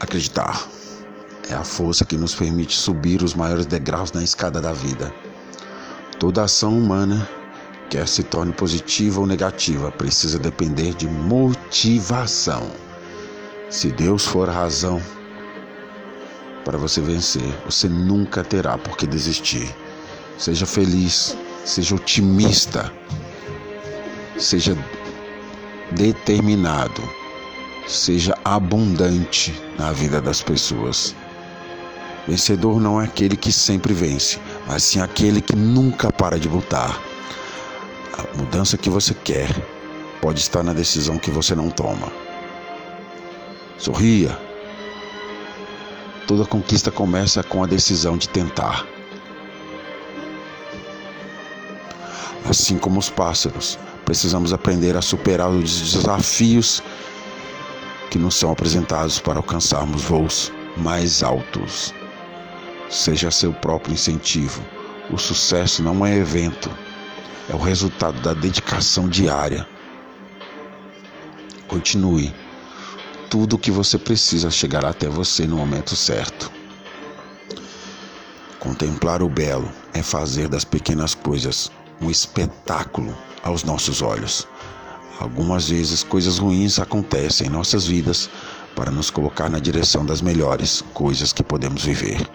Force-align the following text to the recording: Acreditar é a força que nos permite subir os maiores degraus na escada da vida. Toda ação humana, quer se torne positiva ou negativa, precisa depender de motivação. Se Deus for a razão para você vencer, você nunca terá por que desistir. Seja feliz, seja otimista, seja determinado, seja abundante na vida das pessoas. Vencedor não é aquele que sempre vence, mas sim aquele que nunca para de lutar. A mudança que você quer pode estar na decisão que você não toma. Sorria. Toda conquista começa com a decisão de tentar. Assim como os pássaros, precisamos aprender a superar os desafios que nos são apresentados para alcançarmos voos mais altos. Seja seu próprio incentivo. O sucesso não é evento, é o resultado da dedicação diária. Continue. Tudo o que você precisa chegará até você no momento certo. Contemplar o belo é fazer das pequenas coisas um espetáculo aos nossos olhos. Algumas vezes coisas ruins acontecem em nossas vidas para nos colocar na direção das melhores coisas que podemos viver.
Acreditar 0.00 0.66
é 1.50 1.54
a 1.54 1.62
força 1.62 2.06
que 2.06 2.16
nos 2.16 2.34
permite 2.34 2.74
subir 2.74 3.22
os 3.22 3.34
maiores 3.34 3.66
degraus 3.66 4.10
na 4.12 4.22
escada 4.22 4.58
da 4.58 4.72
vida. 4.72 5.12
Toda 6.18 6.42
ação 6.44 6.78
humana, 6.78 7.28
quer 7.90 8.08
se 8.08 8.22
torne 8.22 8.52
positiva 8.52 9.20
ou 9.20 9.26
negativa, 9.26 9.90
precisa 9.92 10.38
depender 10.38 10.94
de 10.94 11.06
motivação. 11.06 12.70
Se 13.68 13.90
Deus 13.90 14.24
for 14.24 14.48
a 14.48 14.52
razão 14.52 15.02
para 16.64 16.78
você 16.78 17.00
vencer, 17.02 17.54
você 17.66 17.86
nunca 17.88 18.42
terá 18.42 18.78
por 18.78 18.96
que 18.96 19.06
desistir. 19.06 19.68
Seja 20.38 20.64
feliz, 20.64 21.36
seja 21.64 21.94
otimista, 21.94 22.90
seja 24.38 24.74
determinado, 25.92 27.02
seja 27.86 28.36
abundante 28.44 29.54
na 29.78 29.92
vida 29.92 30.20
das 30.20 30.42
pessoas. 30.42 31.14
Vencedor 32.26 32.80
não 32.80 33.00
é 33.00 33.04
aquele 33.04 33.36
que 33.36 33.52
sempre 33.52 33.92
vence, 33.92 34.38
mas 34.66 34.82
sim 34.82 35.00
aquele 35.00 35.40
que 35.40 35.56
nunca 35.56 36.12
para 36.12 36.38
de 36.38 36.48
lutar. 36.48 37.00
A 38.16 38.36
mudança 38.36 38.76
que 38.76 38.90
você 38.90 39.14
quer 39.14 39.48
pode 40.20 40.40
estar 40.40 40.62
na 40.62 40.72
decisão 40.72 41.18
que 41.18 41.30
você 41.30 41.54
não 41.54 41.70
toma. 41.70 42.12
Sorria. 43.78 44.38
Toda 46.26 46.44
conquista 46.44 46.90
começa 46.90 47.42
com 47.42 47.64
a 47.64 47.66
decisão 47.66 48.16
de 48.16 48.28
tentar. 48.28 48.86
Assim 52.48 52.78
como 52.78 53.00
os 53.00 53.08
pássaros, 53.08 53.78
precisamos 54.04 54.52
aprender 54.52 54.96
a 54.96 55.02
superar 55.02 55.48
os 55.50 55.92
desafios 55.92 56.82
que 58.10 58.18
nos 58.18 58.34
são 58.34 58.50
apresentados 58.50 59.20
para 59.20 59.38
alcançarmos 59.38 60.02
voos 60.02 60.52
mais 60.76 61.22
altos. 61.22 61.94
Seja 62.90 63.30
seu 63.30 63.52
próprio 63.52 63.94
incentivo. 63.94 64.62
O 65.10 65.16
sucesso 65.18 65.82
não 65.82 66.04
é 66.04 66.16
evento, 66.16 66.70
é 67.48 67.54
o 67.54 67.58
resultado 67.58 68.20
da 68.20 68.34
dedicação 68.34 69.08
diária. 69.08 69.66
Continue. 71.66 72.34
Tudo 73.28 73.54
o 73.54 73.58
que 73.58 73.70
você 73.70 73.96
precisa 73.96 74.50
chegará 74.50 74.90
até 74.90 75.08
você 75.08 75.46
no 75.46 75.56
momento 75.56 75.94
certo. 75.94 76.50
Contemplar 78.58 79.22
o 79.22 79.28
belo 79.28 79.70
é 79.94 80.02
fazer 80.02 80.48
das 80.48 80.64
pequenas 80.64 81.14
coisas 81.14 81.70
um 82.00 82.10
espetáculo 82.10 83.16
aos 83.42 83.64
nossos 83.64 84.02
olhos. 84.02 84.46
Algumas 85.20 85.68
vezes 85.68 86.02
coisas 86.02 86.38
ruins 86.38 86.78
acontecem 86.78 87.46
em 87.46 87.50
nossas 87.50 87.86
vidas 87.86 88.30
para 88.74 88.90
nos 88.90 89.10
colocar 89.10 89.50
na 89.50 89.58
direção 89.58 90.04
das 90.04 90.22
melhores 90.22 90.82
coisas 90.94 91.30
que 91.30 91.42
podemos 91.42 91.84
viver. 91.84 92.26